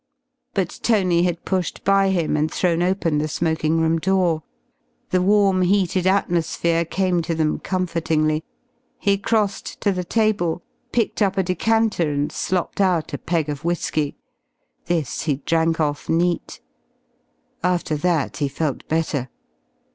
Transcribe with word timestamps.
But 0.55 0.79
Tony 0.81 1.21
had 1.21 1.45
pushed 1.45 1.83
by 1.83 2.09
him 2.09 2.35
and 2.35 2.51
thrown 2.51 2.81
open 2.81 3.19
the 3.19 3.27
smoking 3.27 3.79
room 3.79 3.99
door. 3.99 4.41
The 5.11 5.21
warm, 5.21 5.61
heated 5.61 6.07
atmosphere 6.07 6.85
came 6.85 7.21
to 7.21 7.35
them 7.35 7.59
comfortingly. 7.59 8.43
He 8.97 9.19
crossed 9.19 9.79
to 9.81 9.91
the 9.91 10.03
table, 10.03 10.63
picked 10.91 11.21
up 11.21 11.37
a 11.37 11.43
decanter 11.43 12.11
and 12.11 12.31
slopped 12.31 12.81
out 12.81 13.13
a 13.13 13.19
peg 13.19 13.47
of 13.47 13.63
whisky. 13.63 14.17
This 14.87 15.21
he 15.29 15.35
drank 15.45 15.79
off 15.79 16.09
neat. 16.09 16.61
After 17.63 17.95
that 17.97 18.37
he 18.37 18.47
felt 18.47 18.87
better. 18.87 19.29